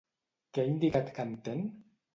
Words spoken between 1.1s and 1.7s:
que entén?